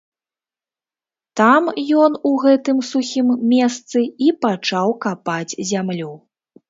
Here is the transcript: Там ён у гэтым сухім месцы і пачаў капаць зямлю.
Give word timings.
Там 1.41 1.67
ён 2.05 2.11
у 2.29 2.31
гэтым 2.45 2.77
сухім 2.91 3.27
месцы 3.55 3.99
і 4.29 4.33
пачаў 4.47 4.95
капаць 5.07 5.57
зямлю. 5.75 6.13